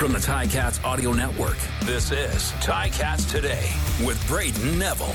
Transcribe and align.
From 0.00 0.12
the 0.12 0.18
Ticats 0.18 0.82
Audio 0.82 1.12
Network, 1.12 1.58
this 1.82 2.10
is 2.10 2.52
Ticats 2.62 3.30
Today 3.30 3.70
with 4.02 4.18
Brayden 4.24 4.78
Neville. 4.78 5.14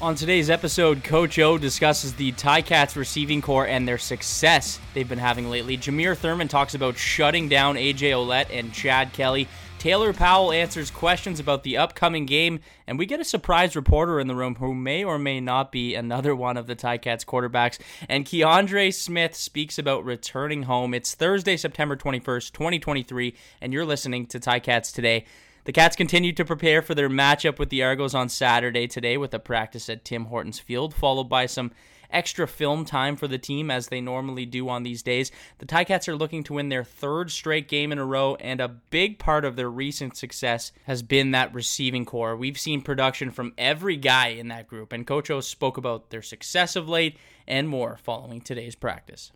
On 0.00 0.16
today's 0.16 0.50
episode, 0.50 1.04
Coach 1.04 1.38
O 1.38 1.56
discusses 1.56 2.14
the 2.14 2.32
Ticats 2.32 2.96
receiving 2.96 3.40
corps 3.40 3.68
and 3.68 3.86
their 3.86 3.96
success 3.96 4.80
they've 4.92 5.08
been 5.08 5.20
having 5.20 5.48
lately. 5.48 5.78
Jameer 5.78 6.16
Thurman 6.16 6.48
talks 6.48 6.74
about 6.74 6.98
shutting 6.98 7.48
down 7.48 7.76
AJ 7.76 8.10
Ouellette 8.10 8.50
and 8.50 8.72
Chad 8.72 9.12
Kelly. 9.12 9.46
Taylor 9.80 10.12
Powell 10.12 10.52
answers 10.52 10.90
questions 10.90 11.40
about 11.40 11.62
the 11.62 11.78
upcoming 11.78 12.26
game, 12.26 12.60
and 12.86 12.98
we 12.98 13.06
get 13.06 13.18
a 13.18 13.24
surprise 13.24 13.74
reporter 13.74 14.20
in 14.20 14.26
the 14.26 14.34
room 14.34 14.56
who 14.56 14.74
may 14.74 15.02
or 15.02 15.18
may 15.18 15.40
not 15.40 15.72
be 15.72 15.94
another 15.94 16.36
one 16.36 16.58
of 16.58 16.66
the 16.66 16.76
Ticats 16.76 17.24
quarterbacks. 17.24 17.78
And 18.06 18.26
Kiondrè 18.26 18.92
Smith 18.92 19.34
speaks 19.34 19.78
about 19.78 20.04
returning 20.04 20.64
home. 20.64 20.92
It's 20.92 21.14
Thursday, 21.14 21.56
September 21.56 21.96
21st, 21.96 22.52
2023, 22.52 23.34
and 23.62 23.72
you're 23.72 23.86
listening 23.86 24.26
to 24.26 24.38
Ticats 24.38 24.92
Today. 24.92 25.24
The 25.64 25.72
Cats 25.72 25.96
continue 25.96 26.34
to 26.34 26.44
prepare 26.44 26.82
for 26.82 26.94
their 26.94 27.08
matchup 27.08 27.58
with 27.58 27.70
the 27.70 27.82
Argos 27.82 28.14
on 28.14 28.28
Saturday 28.28 28.86
today 28.86 29.16
with 29.16 29.32
a 29.32 29.38
practice 29.38 29.88
at 29.88 30.04
Tim 30.04 30.26
Hortons 30.26 30.58
Field, 30.58 30.92
followed 30.92 31.30
by 31.30 31.46
some 31.46 31.70
extra 32.12 32.46
film 32.46 32.84
time 32.84 33.16
for 33.16 33.28
the 33.28 33.38
team 33.38 33.70
as 33.70 33.88
they 33.88 34.00
normally 34.00 34.46
do 34.46 34.68
on 34.68 34.82
these 34.82 35.02
days. 35.02 35.30
The 35.58 35.66
Ticats 35.66 36.08
are 36.08 36.16
looking 36.16 36.42
to 36.44 36.54
win 36.54 36.68
their 36.68 36.84
third 36.84 37.30
straight 37.30 37.68
game 37.68 37.92
in 37.92 37.98
a 37.98 38.04
row, 38.04 38.36
and 38.36 38.60
a 38.60 38.68
big 38.68 39.18
part 39.18 39.44
of 39.44 39.56
their 39.56 39.70
recent 39.70 40.16
success 40.16 40.72
has 40.84 41.02
been 41.02 41.30
that 41.32 41.52
receiving 41.54 42.04
corps. 42.04 42.36
We've 42.36 42.58
seen 42.58 42.82
production 42.82 43.30
from 43.30 43.52
every 43.56 43.96
guy 43.96 44.28
in 44.28 44.48
that 44.48 44.68
group, 44.68 44.92
and 44.92 45.06
Coach 45.06 45.30
O 45.30 45.40
spoke 45.40 45.76
about 45.76 46.10
their 46.10 46.22
success 46.22 46.76
of 46.76 46.88
late 46.88 47.16
and 47.46 47.68
more 47.68 47.98
following 48.02 48.40
today's 48.40 48.74
practice. 48.74 49.32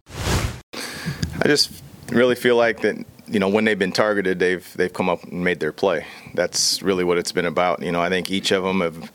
I 1.40 1.46
just 1.46 1.82
really 2.10 2.34
feel 2.34 2.56
like 2.56 2.80
that 2.82 2.96
you 3.26 3.38
know 3.38 3.48
when 3.48 3.64
they've 3.64 3.78
been 3.78 3.92
targeted 3.92 4.38
they've 4.38 4.72
they've 4.74 4.92
come 4.92 5.08
up 5.08 5.22
and 5.24 5.42
made 5.42 5.60
their 5.60 5.72
play 5.72 6.06
that's 6.34 6.82
really 6.82 7.04
what 7.04 7.16
it's 7.16 7.32
been 7.32 7.46
about 7.46 7.82
you 7.82 7.90
know 7.90 8.00
i 8.00 8.08
think 8.08 8.30
each 8.30 8.50
of 8.50 8.62
them 8.62 8.80
have 8.80 9.10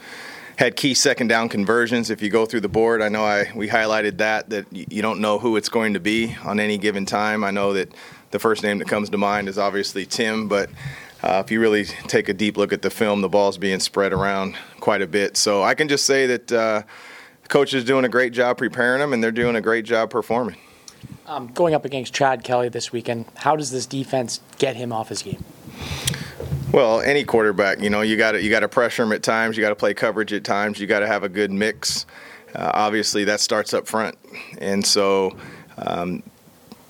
had 0.59 0.75
key 0.75 0.93
second 0.93 1.29
down 1.29 1.47
conversions. 1.47 2.09
If 2.09 2.21
you 2.21 2.29
go 2.29 2.45
through 2.45 2.59
the 2.59 2.67
board 2.69 3.01
i 3.01 3.07
know 3.07 3.23
i 3.23 3.49
we 3.55 3.69
highlighted 3.69 4.17
that 4.17 4.49
that 4.49 4.65
you 4.71 5.01
don't 5.01 5.21
know 5.21 5.39
who 5.39 5.55
it's 5.55 5.69
going 5.69 5.93
to 5.93 6.01
be 6.01 6.35
on 6.43 6.59
any 6.59 6.77
given 6.77 7.05
time. 7.05 7.45
I 7.45 7.51
know 7.51 7.71
that 7.73 7.93
the 8.31 8.39
first 8.39 8.61
name 8.61 8.77
that 8.79 8.89
comes 8.89 9.09
to 9.09 9.17
mind 9.17 9.47
is 9.47 9.57
obviously 9.57 10.05
tim 10.05 10.49
but 10.49 10.69
uh, 11.23 11.41
if 11.43 11.49
you 11.49 11.61
really 11.61 11.85
take 11.85 12.27
a 12.27 12.33
deep 12.33 12.57
look 12.57 12.73
at 12.73 12.81
the 12.81 12.89
film 12.89 13.21
the 13.21 13.29
ball's 13.29 13.57
being 13.57 13.79
spread 13.79 14.11
around 14.11 14.55
quite 14.81 15.01
a 15.01 15.07
bit. 15.07 15.37
So 15.37 15.63
i 15.63 15.73
can 15.73 15.87
just 15.87 16.05
say 16.05 16.27
that 16.27 16.51
uh, 16.51 16.81
the 17.43 17.47
coach 17.47 17.73
is 17.73 17.85
doing 17.85 18.03
a 18.03 18.09
great 18.09 18.33
job 18.33 18.57
preparing 18.57 18.99
them 18.99 19.13
and 19.13 19.23
they're 19.23 19.31
doing 19.31 19.55
a 19.55 19.61
great 19.61 19.85
job 19.85 20.09
performing. 20.09 20.57
Um, 21.25 21.47
going 21.47 21.73
up 21.73 21.85
against 21.85 22.13
Chad 22.13 22.43
Kelly 22.43 22.67
this 22.67 22.91
weekend, 22.91 23.27
how 23.35 23.55
does 23.55 23.71
this 23.71 23.85
defense 23.85 24.41
get 24.57 24.75
him 24.75 24.91
off 24.91 25.07
his 25.07 25.21
game? 25.21 25.45
Well, 26.71 27.01
any 27.01 27.23
quarterback, 27.23 27.81
you 27.81 27.89
know, 27.89 28.01
you 28.01 28.15
got 28.15 28.33
to 28.33 28.43
you 28.43 28.51
got 28.51 28.59
to 28.59 28.67
pressure 28.67 29.01
him 29.01 29.11
at 29.11 29.23
times. 29.23 29.57
You 29.57 29.63
got 29.63 29.69
to 29.69 29.75
play 29.75 29.95
coverage 29.95 30.31
at 30.33 30.43
times. 30.43 30.79
You 30.79 30.85
got 30.85 30.99
to 30.99 31.07
have 31.07 31.23
a 31.23 31.29
good 31.29 31.51
mix. 31.51 32.05
Uh, 32.53 32.71
obviously, 32.73 33.23
that 33.23 33.39
starts 33.39 33.73
up 33.73 33.87
front, 33.87 34.15
and 34.59 34.85
so 34.85 35.35
um, 35.79 36.21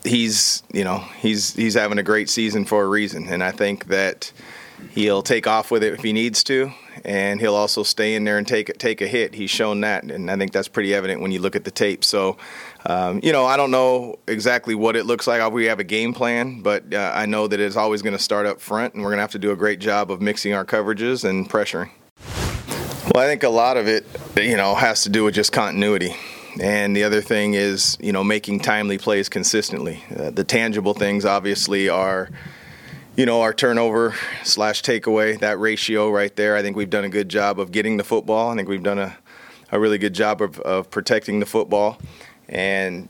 he's 0.04 0.64
you 0.74 0.84
know 0.84 0.98
he's 1.20 1.56
he's 1.56 1.76
having 1.76 1.98
a 1.98 2.04
great 2.04 2.30
season 2.30 2.66
for 2.66 2.84
a 2.84 2.88
reason, 2.88 3.30
and 3.30 3.42
I 3.42 3.52
think 3.52 3.86
that 3.86 4.34
he'll 4.92 5.22
take 5.22 5.48
off 5.48 5.72
with 5.72 5.84
it 5.84 5.94
if 5.94 6.02
he 6.02 6.12
needs 6.12 6.44
to, 6.46 6.74
and 7.06 7.40
he'll 7.40 7.56
also 7.56 7.84
stay 7.84 8.16
in 8.16 8.24
there 8.24 8.38
and 8.38 8.48
take 8.48 8.78
take 8.78 9.02
a 9.02 9.08
hit. 9.08 9.34
He's 9.36 9.50
shown 9.50 9.82
that, 9.82 10.04
and 10.04 10.30
I 10.30 10.38
think 10.38 10.52
that's 10.52 10.68
pretty 10.68 10.94
evident 10.94 11.22
when 11.22 11.32
you 11.32 11.40
look 11.40 11.56
at 11.56 11.64
the 11.64 11.72
tape. 11.72 12.04
So, 12.04 12.38
um, 12.86 13.20
you 13.24 13.32
know, 13.32 13.46
I 13.46 13.58
don't 13.58 13.72
know 13.72 14.18
exactly 14.28 14.76
what 14.76 14.96
it 14.96 15.06
looks 15.06 15.28
like. 15.28 15.52
We 15.52 15.66
have 15.66 15.80
a 15.80 15.84
game 15.84 16.14
plan, 16.14 16.62
but 16.62 16.94
uh, 16.94 17.12
I 17.14 17.26
know 17.26 17.48
that 17.48 17.60
it's 17.60 17.76
always 17.76 18.02
going 18.02 18.16
to 18.16 18.24
start 18.24 18.46
up 18.46 18.62
front, 18.62 18.94
and 18.94 19.04
we're 19.04 19.10
going 19.10 19.18
to 19.18 19.24
have 19.24 19.32
to 19.32 19.40
do 19.40 19.52
a 19.52 19.56
great 19.56 19.80
job 19.80 20.12
of 20.12 20.22
mixing 20.22 20.54
our 20.54 20.66
coverages 20.66 21.28
and 21.28 21.50
pressuring. 21.50 21.92
Well, 23.14 23.24
I 23.24 23.28
think 23.28 23.44
a 23.44 23.50
lot 23.50 23.78
of 23.78 23.88
it, 23.88 24.06
you 24.38 24.56
know, 24.56 24.76
has 24.76 25.04
to 25.04 25.10
do 25.10 25.24
with 25.24 25.34
just 25.34 25.52
continuity. 25.52 26.16
And 26.60 26.96
the 26.96 27.04
other 27.04 27.22
thing 27.22 27.54
is, 27.54 27.98
you 28.00 28.12
know, 28.12 28.24
making 28.24 28.60
timely 28.60 28.98
plays 28.98 29.30
consistently. 29.30 30.04
Uh, 30.16 30.30
the 30.30 30.44
tangible 30.44 30.94
things 30.94 31.26
obviously 31.26 31.90
are 31.90 32.30
you 33.20 33.26
know, 33.26 33.42
our 33.42 33.54
turnover 33.54 34.16
slash 34.46 34.82
takeaway, 34.82 35.38
that 35.42 35.60
ratio 35.60 36.10
right 36.10 36.34
there, 36.38 36.56
I 36.56 36.62
think 36.62 36.78
we've 36.78 36.90
done 36.90 37.04
a 37.04 37.10
good 37.10 37.28
job 37.28 37.60
of 37.60 37.70
getting 37.70 37.98
the 37.98 38.04
football. 38.06 38.50
I 38.50 38.56
think 38.56 38.70
we've 38.70 38.82
done 38.82 38.98
a, 38.98 39.18
a 39.74 39.78
really 39.78 39.98
good 39.98 40.14
job 40.14 40.42
of, 40.42 40.58
of 40.62 40.90
protecting 40.90 41.42
the 41.42 41.46
football. 41.46 42.00
And 42.48 43.10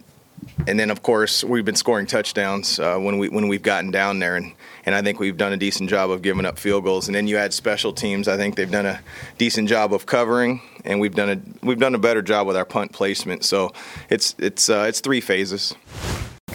and 0.66 0.80
then 0.80 0.90
of 0.90 1.03
course 1.03 1.44
we've 1.44 1.66
been 1.66 1.75
scoring 1.75 2.08
touchdowns 2.08 2.80
uh, 2.80 2.98
when 2.98 3.19
we 3.19 3.30
when 3.30 3.48
we've 3.48 3.62
gotten 3.62 3.92
down 3.92 4.18
there. 4.18 4.36
And 4.36 4.53
and 4.84 4.96
I 4.96 5.03
think 5.03 5.19
we've 5.19 5.38
done 5.38 5.53
a 5.53 5.58
decent 5.58 5.92
job 5.92 6.09
of 6.09 6.24
giving 6.24 6.44
up 6.44 6.58
field 6.58 6.86
goals. 6.86 7.08
And 7.08 7.14
then 7.14 7.28
you 7.28 7.38
add 7.38 7.53
special 7.53 7.94
teams 7.94 8.28
I 8.28 8.36
think 8.36 8.56
they've 8.56 8.72
done 8.72 8.88
a 8.88 9.00
decent 9.38 9.69
job 9.69 9.94
of 9.94 10.08
covering. 10.08 10.59
And 10.86 11.00
we've 11.00 11.14
done 11.14 11.30
a 11.30 11.40
we've 11.64 11.78
done 11.78 11.94
a 11.94 12.00
better 12.00 12.24
job 12.24 12.48
with 12.48 12.58
our 12.58 12.66
punt 12.66 12.94
placement. 12.94 13.46
So 13.46 13.74
it's 14.09 14.34
it's 14.40 14.72
uh, 14.72 14.86
it's 14.90 15.02
three 15.02 15.22
phases. 15.22 15.75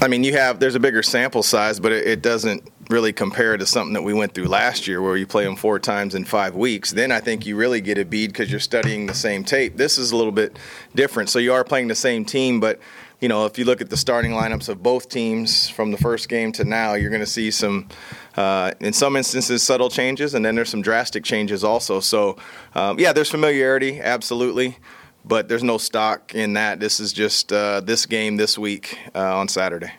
I 0.03 0.09
mean 0.09 0.25
you 0.25 0.33
have 0.33 0.59
there's 0.59 0.75
a 0.75 0.81
bigger 0.81 1.05
sample 1.05 1.45
size 1.45 1.79
but 1.79 1.93
it, 1.93 2.05
it 2.05 2.21
doesn't 2.21 2.69
really 2.91 3.13
compare 3.13 3.57
to 3.57 3.67
something 3.67 3.95
that 3.95 4.03
we 4.03 4.13
went 4.13 4.35
through 4.35 4.47
last 4.47 4.87
year 4.87 5.01
where 5.01 5.17
you 5.17 5.27
play 5.27 5.45
them 5.45 5.57
four 5.57 5.79
times 5.79 6.15
in 6.15 6.25
five 6.25 6.55
weeks, 6.55 6.93
then 6.93 7.11
I 7.11 7.21
think 7.21 7.47
you 7.47 7.57
really 7.57 7.81
get 7.81 7.99
a 7.99 8.05
bead 8.05 8.29
because 8.29 8.51
you're 8.51 8.61
studying 8.61 9.07
the 9.07 9.15
same 9.15 9.45
tape. 9.45 9.77
This 9.77 9.99
is 9.99 10.13
a 10.13 10.17
little 10.17 10.33
bit 10.33 10.59
different. 10.95 11.29
So 11.29 11.39
you 11.39 11.53
are 11.53 11.65
playing 11.65 11.89
the 11.89 11.95
same 11.95 12.25
team, 12.25 12.61
but 12.61 12.81
you 13.21 13.29
know, 13.29 13.47
if 13.47 13.59
you 13.59 13.65
look 13.65 13.81
at 13.81 13.89
the 13.89 13.97
starting 13.97 14.33
lineups 14.33 14.69
of 14.69 14.83
both 14.83 15.09
teams 15.09 15.69
from 15.69 15.91
the 15.91 15.97
first 15.97 16.29
game 16.29 16.53
to 16.53 16.65
now, 16.65 16.95
you're 16.95 17.11
going 17.11 17.21
to 17.21 17.27
see 17.27 17.51
some, 17.51 17.89
uh, 18.37 18.73
in 18.81 18.93
some 18.93 19.17
instances, 19.17 19.63
subtle 19.63 19.89
changes, 19.89 20.35
and 20.35 20.45
then 20.45 20.55
there's 20.55 20.69
some 20.69 20.83
drastic 20.83 21.25
changes 21.25 21.65
also. 21.65 22.01
So, 22.01 22.37
um, 22.75 22.99
yeah, 22.99 23.15
there's 23.15 23.31
familiarity, 23.31 23.99
absolutely, 24.01 24.77
but 25.25 25.49
there's 25.49 25.63
no 25.63 25.79
stock 25.79 26.35
in 26.35 26.53
that. 26.55 26.81
This 26.81 27.01
is 27.01 27.15
just 27.15 27.51
uh, 27.51 27.81
this 27.81 28.05
game 28.05 28.37
this 28.37 28.59
week 28.59 28.99
uh, 29.15 29.39
on 29.39 29.49
Saturday. 29.49 29.93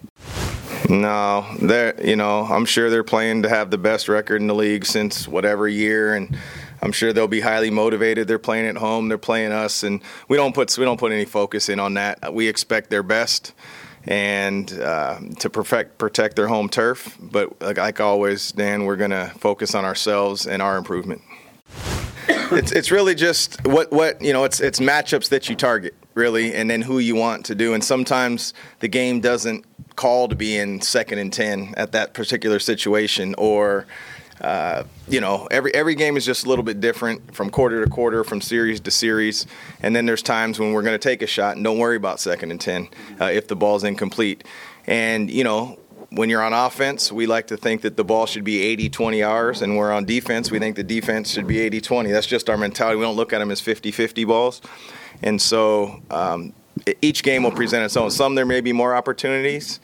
No, 0.90 1.46
they're 1.60 2.00
you 2.06 2.16
know 2.16 2.42
I'm 2.42 2.66
sure 2.66 2.90
they're 2.90 3.04
playing 3.04 3.44
to 3.44 3.50
have 3.50 3.72
the 3.72 3.78
best 3.78 4.08
record 4.08 4.42
in 4.42 4.48
the 4.48 4.56
league 4.56 4.86
since 4.86 5.28
whatever 5.28 5.68
year, 5.68 6.14
and 6.14 6.38
I'm 6.82 6.92
sure 6.92 7.12
they'll 7.14 7.28
be 7.28 7.42
highly 7.42 7.72
motivated. 7.72 8.28
They're 8.28 8.38
playing 8.38 8.68
at 8.68 8.78
home, 8.78 9.08
they're 9.08 9.18
playing 9.18 9.52
us, 9.52 9.84
and 9.84 10.02
we 10.28 10.38
don't 10.38 10.54
put 10.54 10.78
we 10.78 10.86
don't 10.86 11.00
put 11.00 11.12
any 11.12 11.26
focus 11.26 11.70
in 11.70 11.80
on 11.80 11.96
that. 11.96 12.34
We 12.34 12.48
expect 12.48 12.90
their 12.90 13.04
best 13.04 13.54
and 14.08 14.72
uh, 14.80 15.20
to 15.40 15.50
perfect 15.50 15.98
protect 15.98 16.36
their 16.36 16.48
home 16.48 16.70
turf. 16.70 17.18
But 17.20 17.60
like, 17.62 17.78
like 17.78 18.00
always, 18.00 18.52
Dan, 18.52 18.86
we're 18.86 18.96
gonna 18.96 19.32
focus 19.38 19.74
on 19.74 19.86
ourselves 19.86 20.46
and 20.46 20.62
our 20.62 20.78
improvement. 20.78 21.22
it's 22.28 22.72
it's 22.72 22.92
really 22.92 23.16
just 23.16 23.66
what 23.66 23.92
what 23.92 24.22
you 24.22 24.34
know. 24.34 24.44
It's 24.44 24.60
it's 24.60 24.80
matchups 24.80 25.30
that 25.30 25.50
you 25.50 25.56
target 25.56 25.96
really, 26.14 26.54
and 26.54 26.70
then 26.70 26.82
who 26.82 27.00
you 27.00 27.16
want 27.16 27.46
to 27.46 27.56
do. 27.56 27.74
And 27.74 27.84
sometimes 27.84 28.54
the 28.80 28.88
game 28.88 29.20
doesn't 29.20 29.66
call 29.96 30.28
to 30.28 30.36
be 30.36 30.58
in 30.58 30.82
second 30.82 31.20
and 31.20 31.32
ten 31.32 31.74
at 31.78 31.92
that 31.94 32.14
particular 32.14 32.60
situation, 32.60 33.36
or 33.38 33.86
uh, 34.42 34.84
you 35.08 35.22
know, 35.22 35.48
every 35.50 35.74
every 35.74 35.96
game 35.96 36.18
is 36.18 36.26
just 36.26 36.46
a 36.46 36.50
little 36.50 36.64
bit 36.64 36.82
different 36.82 37.34
from 37.34 37.50
quarter 37.50 37.84
to 37.84 37.90
quarter, 37.90 38.24
from 38.24 38.42
series 38.42 38.80
to 38.82 38.92
series. 38.92 39.48
And 39.82 39.96
then 39.96 40.06
there's 40.06 40.22
times 40.22 40.60
when 40.60 40.74
we're 40.74 40.82
going 40.82 40.94
to 40.94 41.00
take 41.00 41.22
a 41.22 41.28
shot 41.28 41.56
and 41.56 41.64
don't 41.64 41.80
worry 41.80 41.96
about 41.96 42.20
second 42.20 42.52
and 42.52 42.60
ten 42.60 42.90
uh, 43.20 43.26
if 43.26 43.48
the 43.48 43.56
ball's 43.56 43.84
incomplete. 43.84 44.44
And 44.88 45.32
you 45.32 45.44
know, 45.44 45.80
when 46.10 46.30
you're 46.30 46.44
on 46.44 46.54
offense, 46.54 47.12
we 47.12 47.28
like 47.28 47.48
to 47.48 47.58
think 47.58 47.82
that 47.82 47.96
the 47.98 48.04
ball 48.04 48.26
should 48.26 48.44
be 48.44 48.62
80 48.62 48.90
20 48.90 49.24
hours, 49.24 49.62
and 49.62 49.78
we're 49.78 49.92
on 49.92 50.06
defense, 50.06 50.52
we 50.52 50.60
think 50.60 50.76
the 50.76 50.84
defense 50.84 51.32
should 51.32 51.48
be 51.48 51.60
80 51.60 51.82
20. 51.82 52.12
That's 52.12 52.28
just 52.28 52.50
our 52.50 52.58
mentality. 52.58 52.98
We 52.98 53.04
don't 53.04 53.16
look 53.16 53.32
at 53.32 53.40
them 53.40 53.52
as 53.52 53.62
50 53.62 53.92
50 53.92 54.26
balls. 54.26 54.62
And 55.24 55.42
so 55.42 56.02
um, 56.12 56.54
each 57.02 57.24
game 57.24 57.44
will 57.44 57.52
present 57.52 57.84
its 57.84 57.98
own. 57.98 58.12
Some 58.12 58.36
there 58.36 58.46
may 58.46 58.62
be 58.62 58.74
more 58.74 58.96
opportunities, 58.96 59.80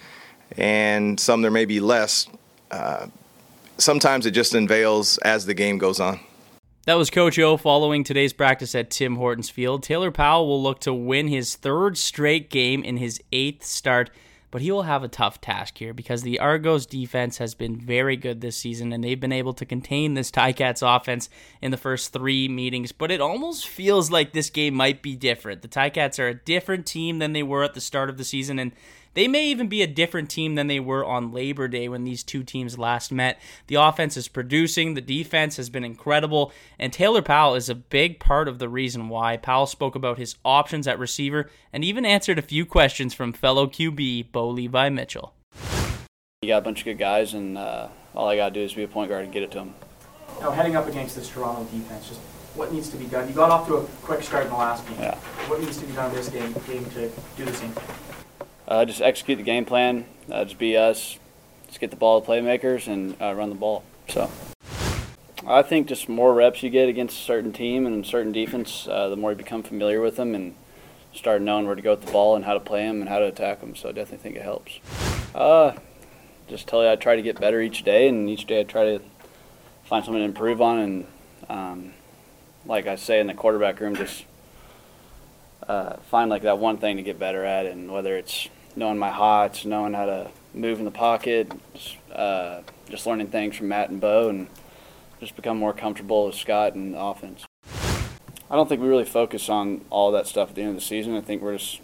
and 0.57 1.19
some 1.19 1.41
there 1.41 1.51
may 1.51 1.65
be 1.65 1.79
less. 1.79 2.27
Uh, 2.69 3.07
sometimes 3.77 4.25
it 4.25 4.31
just 4.31 4.53
unveils 4.53 5.17
as 5.19 5.45
the 5.45 5.53
game 5.53 5.77
goes 5.77 5.99
on. 5.99 6.19
That 6.85 6.95
was 6.95 7.11
Coach 7.11 7.37
O 7.37 7.57
following 7.57 8.03
today's 8.03 8.33
practice 8.33 8.73
at 8.73 8.89
Tim 8.89 9.15
Hortons 9.15 9.49
Field. 9.49 9.83
Taylor 9.83 10.09
Powell 10.09 10.47
will 10.47 10.61
look 10.61 10.79
to 10.81 10.93
win 10.93 11.27
his 11.27 11.55
third 11.55 11.97
straight 11.97 12.49
game 12.49 12.83
in 12.83 12.97
his 12.97 13.21
eighth 13.31 13.63
start 13.63 14.09
but 14.51 14.61
he 14.61 14.71
will 14.71 14.83
have 14.83 15.03
a 15.03 15.07
tough 15.07 15.39
task 15.39 15.77
here 15.77 15.93
because 15.93 16.21
the 16.21 16.39
Argos 16.39 16.85
defense 16.85 17.37
has 17.37 17.55
been 17.55 17.79
very 17.79 18.17
good 18.17 18.41
this 18.41 18.57
season 18.57 18.91
and 18.91 19.03
they've 19.03 19.19
been 19.19 19.31
able 19.31 19.53
to 19.53 19.65
contain 19.65 20.13
this 20.13 20.29
Ticats 20.29 20.83
offense 20.83 21.29
in 21.61 21.71
the 21.71 21.77
first 21.77 22.11
three 22.11 22.49
meetings. 22.49 22.91
But 22.91 23.11
it 23.11 23.21
almost 23.21 23.67
feels 23.67 24.11
like 24.11 24.33
this 24.33 24.49
game 24.49 24.75
might 24.75 25.01
be 25.01 25.15
different. 25.15 25.61
The 25.61 25.69
Ticats 25.69 26.19
are 26.19 26.27
a 26.27 26.33
different 26.33 26.85
team 26.85 27.19
than 27.19 27.31
they 27.31 27.43
were 27.43 27.63
at 27.63 27.73
the 27.73 27.81
start 27.81 28.09
of 28.09 28.17
the 28.17 28.25
season, 28.25 28.59
and 28.59 28.73
they 29.13 29.27
may 29.27 29.45
even 29.47 29.67
be 29.67 29.81
a 29.81 29.87
different 29.87 30.29
team 30.29 30.55
than 30.55 30.67
they 30.67 30.79
were 30.79 31.03
on 31.03 31.31
Labor 31.31 31.67
Day 31.67 31.89
when 31.89 32.03
these 32.03 32.23
two 32.23 32.43
teams 32.43 32.77
last 32.77 33.11
met. 33.11 33.39
The 33.67 33.75
offense 33.75 34.15
is 34.17 34.27
producing, 34.27 34.93
the 34.93 35.01
defense 35.01 35.57
has 35.57 35.69
been 35.69 35.83
incredible, 35.83 36.51
and 36.79 36.93
Taylor 36.93 37.21
Powell 37.21 37.55
is 37.55 37.69
a 37.69 37.75
big 37.75 38.19
part 38.19 38.47
of 38.47 38.59
the 38.59 38.69
reason 38.69 39.09
why. 39.09 39.37
Powell 39.37 39.65
spoke 39.65 39.95
about 39.95 40.17
his 40.17 40.35
options 40.45 40.87
at 40.87 40.99
receiver 40.99 41.49
and 41.73 41.83
even 41.83 42.05
answered 42.05 42.39
a 42.39 42.43
few 42.43 42.65
questions 42.65 43.13
from 43.13 43.33
fellow 43.33 43.67
QB 43.67 44.31
Bo 44.31 44.49
Levi 44.49 44.89
Mitchell. 44.89 45.33
You 46.41 46.47
got 46.47 46.59
a 46.59 46.61
bunch 46.61 46.79
of 46.79 46.85
good 46.85 46.97
guys, 46.97 47.33
and 47.33 47.57
uh, 47.57 47.89
all 48.15 48.27
I 48.27 48.35
got 48.35 48.49
to 48.49 48.53
do 48.55 48.61
is 48.61 48.73
be 48.73 48.83
a 48.83 48.87
point 48.87 49.09
guard 49.09 49.25
and 49.25 49.33
get 49.33 49.43
it 49.43 49.51
to 49.51 49.59
them. 49.59 49.75
Now, 50.39 50.51
heading 50.51 50.75
up 50.75 50.87
against 50.87 51.15
this 51.15 51.29
Toronto 51.29 51.63
defense, 51.65 52.07
just 52.07 52.19
what 52.55 52.73
needs 52.73 52.89
to 52.89 52.97
be 52.97 53.05
done? 53.05 53.27
You 53.27 53.33
got 53.33 53.51
off 53.51 53.67
to 53.67 53.75
a 53.75 53.85
quick 54.01 54.23
start 54.23 54.45
in 54.45 54.49
the 54.49 54.57
last 54.57 54.87
game. 54.87 54.97
Yeah. 54.99 55.15
What 55.47 55.61
needs 55.61 55.77
to 55.77 55.85
be 55.85 55.93
done 55.93 56.09
in 56.09 56.15
this 56.15 56.29
game, 56.29 56.53
game 56.67 56.85
to 56.91 57.11
do 57.37 57.45
the 57.45 57.53
same? 57.53 57.73
Uh, 58.71 58.85
just 58.85 59.01
execute 59.01 59.37
the 59.37 59.43
game 59.43 59.65
plan. 59.65 60.05
Uh, 60.31 60.45
just 60.45 60.57
be 60.57 60.77
us. 60.77 61.19
Just 61.67 61.81
get 61.81 61.89
the 61.89 61.97
ball 61.97 62.21
to 62.21 62.25
playmakers 62.25 62.87
and 62.87 63.21
uh, 63.21 63.33
run 63.33 63.49
the 63.49 63.55
ball. 63.55 63.83
So 64.07 64.31
I 65.45 65.61
think 65.61 65.87
just 65.87 66.07
more 66.07 66.33
reps 66.33 66.63
you 66.63 66.69
get 66.69 66.87
against 66.87 67.17
a 67.17 67.21
certain 67.21 67.51
team 67.51 67.85
and 67.85 68.05
certain 68.05 68.31
defense, 68.31 68.87
uh, 68.89 69.09
the 69.09 69.17
more 69.17 69.31
you 69.31 69.35
become 69.35 69.61
familiar 69.61 69.99
with 69.99 70.15
them 70.15 70.33
and 70.33 70.55
start 71.13 71.41
knowing 71.41 71.65
where 71.65 71.75
to 71.75 71.81
go 71.81 71.91
with 71.91 72.05
the 72.05 72.11
ball 72.13 72.33
and 72.33 72.45
how 72.45 72.53
to 72.53 72.61
play 72.61 72.87
them 72.87 73.01
and 73.01 73.09
how 73.09 73.19
to 73.19 73.25
attack 73.25 73.59
them. 73.59 73.75
So 73.75 73.89
I 73.89 73.91
definitely 73.91 74.23
think 74.23 74.37
it 74.37 74.43
helps. 74.43 74.79
Uh, 75.35 75.73
just 76.47 76.65
tell 76.65 76.81
you 76.81 76.91
I 76.91 76.95
try 76.95 77.17
to 77.17 77.21
get 77.21 77.41
better 77.41 77.59
each 77.59 77.83
day, 77.83 78.07
and 78.07 78.29
each 78.29 78.47
day 78.47 78.61
I 78.61 78.63
try 78.63 78.85
to 78.85 79.01
find 79.83 80.05
something 80.05 80.21
to 80.21 80.25
improve 80.25 80.61
on. 80.61 80.79
And 80.79 81.05
um, 81.49 81.93
like 82.65 82.87
I 82.87 82.95
say 82.95 83.19
in 83.19 83.27
the 83.27 83.33
quarterback 83.33 83.81
room, 83.81 83.97
just 83.97 84.23
uh, 85.67 85.97
find 86.09 86.29
like 86.29 86.43
that 86.43 86.57
one 86.57 86.77
thing 86.77 86.95
to 86.95 87.03
get 87.03 87.19
better 87.19 87.43
at, 87.43 87.65
and 87.65 87.91
whether 87.91 88.15
it's 88.15 88.47
knowing 88.75 88.97
my 88.97 89.11
hots, 89.11 89.65
knowing 89.65 89.93
how 89.93 90.05
to 90.05 90.29
move 90.53 90.79
in 90.79 90.85
the 90.85 90.91
pocket, 90.91 91.51
uh, 92.13 92.61
just 92.89 93.05
learning 93.05 93.27
things 93.27 93.55
from 93.55 93.67
Matt 93.67 93.89
and 93.89 94.01
Bo, 94.01 94.29
and 94.29 94.47
just 95.19 95.35
become 95.35 95.57
more 95.57 95.73
comfortable 95.73 96.25
with 96.25 96.35
Scott 96.35 96.73
and 96.73 96.95
offense. 96.95 97.45
I 98.49 98.55
don't 98.55 98.67
think 98.67 98.81
we 98.81 98.87
really 98.87 99.05
focus 99.05 99.47
on 99.49 99.85
all 99.89 100.11
that 100.11 100.27
stuff 100.27 100.49
at 100.49 100.55
the 100.55 100.61
end 100.61 100.71
of 100.71 100.75
the 100.75 100.81
season. 100.81 101.15
I 101.15 101.21
think 101.21 101.41
we're 101.41 101.57
just 101.57 101.79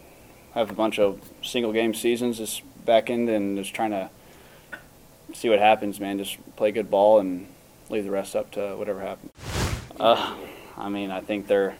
have 0.53 0.69
a 0.69 0.73
bunch 0.73 0.99
of 0.99 1.21
single 1.41 1.71
game 1.71 1.93
seasons 1.93 2.39
this 2.39 2.61
back 2.83 3.09
end 3.09 3.29
and 3.29 3.57
just 3.57 3.73
trying 3.73 3.91
to 3.91 4.09
see 5.33 5.49
what 5.49 5.59
happens, 5.59 5.99
man. 5.99 6.17
Just 6.17 6.37
play 6.55 6.71
good 6.71 6.89
ball 6.89 7.19
and 7.19 7.47
leave 7.89 8.03
the 8.03 8.11
rest 8.11 8.35
up 8.35 8.51
to 8.51 8.75
whatever 8.75 9.01
happens. 9.01 9.31
Uh, 9.99 10.35
I 10.77 10.89
mean, 10.89 11.11
I 11.11 11.21
think 11.21 11.47
they're, 11.47 11.77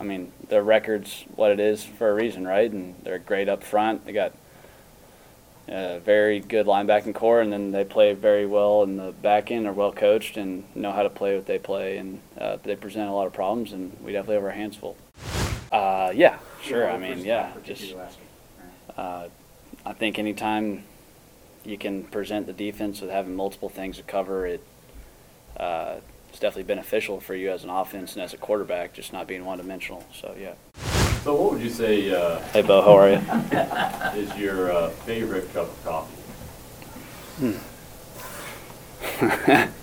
I 0.00 0.04
mean, 0.04 0.32
their 0.48 0.62
record's 0.62 1.24
what 1.34 1.50
it 1.50 1.60
is 1.60 1.84
for 1.84 2.10
a 2.10 2.14
reason, 2.14 2.46
right? 2.46 2.70
And 2.70 2.94
they're 3.02 3.18
great 3.18 3.48
up 3.48 3.64
front. 3.64 4.04
They 4.04 4.12
got 4.12 4.32
a 5.66 5.98
very 5.98 6.40
good 6.40 6.66
linebacking 6.66 7.14
corps, 7.14 7.40
and 7.40 7.52
then 7.52 7.72
they 7.72 7.84
play 7.84 8.14
very 8.14 8.46
well 8.46 8.82
in 8.84 8.96
the 8.96 9.12
back 9.12 9.50
end. 9.50 9.66
Are 9.66 9.72
well 9.72 9.92
coached 9.92 10.36
and 10.36 10.64
know 10.74 10.92
how 10.92 11.02
to 11.02 11.10
play 11.10 11.34
what 11.34 11.46
they 11.46 11.58
play, 11.58 11.98
and 11.98 12.20
uh, 12.38 12.58
they 12.62 12.76
present 12.76 13.08
a 13.08 13.12
lot 13.12 13.26
of 13.26 13.32
problems, 13.32 13.72
and 13.72 13.96
we 14.02 14.12
definitely 14.12 14.36
have 14.36 14.44
our 14.44 14.50
hands 14.50 14.76
full. 14.76 14.96
Uh, 15.72 16.12
yeah, 16.14 16.38
sure. 16.62 16.90
I 16.90 16.96
mean, 16.96 17.24
yeah, 17.24 17.52
just. 17.64 17.94
Uh, 18.96 19.28
I 19.84 19.92
think 19.92 20.18
anytime 20.18 20.84
you 21.64 21.78
can 21.78 22.04
present 22.04 22.46
the 22.46 22.52
defense 22.52 23.00
with 23.00 23.10
having 23.10 23.36
multiple 23.36 23.68
things 23.68 23.96
to 23.98 24.02
cover, 24.02 24.46
it 24.46 24.62
uh, 25.56 25.96
it's 26.38 26.42
definitely 26.44 26.72
beneficial 26.72 27.18
for 27.18 27.34
you 27.34 27.50
as 27.50 27.64
an 27.64 27.70
offense 27.70 28.14
and 28.14 28.22
as 28.22 28.32
a 28.32 28.36
quarterback, 28.36 28.92
just 28.92 29.12
not 29.12 29.26
being 29.26 29.44
one 29.44 29.58
dimensional. 29.58 30.04
So 30.14 30.36
yeah. 30.38 30.52
So, 31.24 31.34
what 31.34 31.54
would 31.54 31.60
you 31.60 31.68
say 31.68 32.12
uh, 32.14 32.38
Hey 32.52 32.62
Bo, 32.62 32.80
how 32.80 32.96
are 32.96 33.10
you? 33.10 33.16
is 34.22 34.32
your 34.36 34.70
uh, 34.70 34.90
favorite 34.90 35.52
cup 35.52 35.66
of 35.66 35.84
coffee? 35.84 36.14
Hmm. 37.40 37.54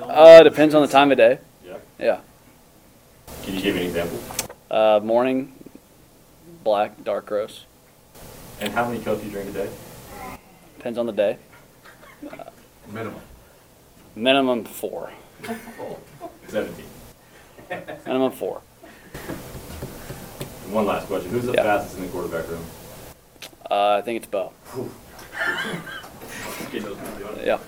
Uh, 0.00 0.42
depends 0.42 0.74
on 0.74 0.82
the 0.82 0.88
time 0.88 1.12
of 1.12 1.16
day. 1.16 1.38
Yeah. 1.64 1.76
Yeah. 2.00 2.20
Can 3.44 3.54
you 3.54 3.60
give 3.60 3.76
me 3.76 3.82
an 3.82 3.86
example? 3.86 4.18
Uh, 4.68 4.98
morning, 5.04 5.52
black, 6.64 7.04
dark 7.04 7.30
roast. 7.30 7.66
And 8.60 8.72
how 8.72 8.88
many 8.88 9.00
cups 9.00 9.20
do 9.20 9.26
you 9.26 9.32
drink 9.32 9.50
a 9.50 9.52
day? 9.52 9.70
Depends 10.76 10.98
on 10.98 11.06
the 11.06 11.12
day. 11.12 11.38
Minimum. 12.92 13.20
Minimum 14.16 14.64
four. 14.64 15.12
Seventeen. 16.48 16.86
Minimum 18.06 18.32
four. 18.32 18.60
And 20.64 20.72
one 20.72 20.86
last 20.86 21.06
question: 21.06 21.30
Who's 21.30 21.46
the 21.46 21.52
Yeah. 21.52 21.62
fastest 21.62 21.96
in 21.98 22.02
the 22.06 22.08
quarterback 22.10 22.48
room? 22.48 22.64
Uh, 23.70 23.96
I 23.98 24.02
think 24.02 24.18
it's 24.18 24.26
Bo. 24.26 24.52
Get 26.70 26.82
those 26.82 26.96
people 26.96 27.34
doing. 27.34 27.46
Yeah. 27.46 27.58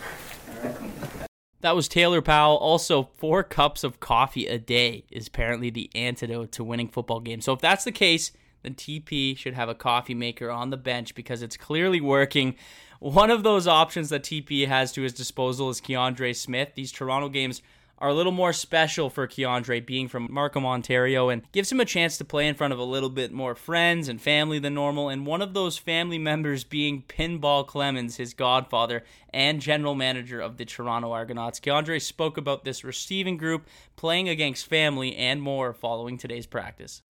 That 1.60 1.74
was 1.74 1.88
Taylor 1.88 2.22
Powell. 2.22 2.56
Also, 2.56 3.08
four 3.16 3.42
cups 3.42 3.82
of 3.82 3.98
coffee 3.98 4.46
a 4.46 4.58
day 4.58 5.04
is 5.10 5.26
apparently 5.26 5.70
the 5.70 5.90
antidote 5.94 6.52
to 6.52 6.64
winning 6.64 6.88
football 6.88 7.20
games. 7.20 7.44
So, 7.44 7.52
if 7.54 7.60
that's 7.60 7.84
the 7.84 7.92
case, 7.92 8.30
then 8.62 8.74
TP 8.74 9.36
should 9.36 9.54
have 9.54 9.68
a 9.68 9.74
coffee 9.74 10.14
maker 10.14 10.50
on 10.50 10.70
the 10.70 10.76
bench 10.76 11.14
because 11.14 11.42
it's 11.42 11.56
clearly 11.56 12.00
working. 12.00 12.54
One 13.00 13.30
of 13.30 13.42
those 13.42 13.66
options 13.66 14.08
that 14.08 14.22
TP 14.22 14.66
has 14.66 14.92
to 14.92 15.02
his 15.02 15.12
disposal 15.12 15.68
is 15.68 15.80
Kiondrè 15.80 16.34
Smith. 16.34 16.70
These 16.74 16.92
Toronto 16.92 17.28
games 17.28 17.60
are 17.98 18.08
a 18.08 18.14
little 18.14 18.32
more 18.32 18.52
special 18.52 19.08
for 19.08 19.26
Kiondrè 19.26 19.84
being 19.84 20.08
from 20.08 20.28
Markham, 20.30 20.66
Ontario, 20.66 21.28
and 21.28 21.42
gives 21.52 21.72
him 21.72 21.80
a 21.80 21.84
chance 21.84 22.18
to 22.18 22.24
play 22.24 22.46
in 22.46 22.54
front 22.54 22.72
of 22.72 22.78
a 22.78 22.84
little 22.84 23.08
bit 23.08 23.32
more 23.32 23.54
friends 23.54 24.08
and 24.08 24.20
family 24.20 24.58
than 24.58 24.74
normal. 24.74 25.08
And 25.08 25.26
one 25.26 25.40
of 25.40 25.54
those 25.54 25.78
family 25.78 26.18
members 26.18 26.64
being 26.64 27.04
Pinball 27.08 27.66
Clemons, 27.66 28.16
his 28.16 28.34
godfather 28.34 29.02
and 29.32 29.60
general 29.60 29.94
manager 29.94 30.40
of 30.40 30.56
the 30.56 30.64
Toronto 30.64 31.12
Argonauts. 31.12 31.60
Kiondrè 31.60 32.00
spoke 32.00 32.36
about 32.36 32.64
this 32.64 32.84
receiving 32.84 33.36
group, 33.36 33.66
playing 33.96 34.28
against 34.28 34.66
family, 34.66 35.16
and 35.16 35.40
more 35.40 35.72
following 35.72 36.18
today's 36.18 36.46
practice. 36.46 37.02